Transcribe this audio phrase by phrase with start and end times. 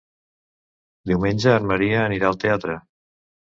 [1.11, 2.83] Diumenge en Maria anirà al teatre.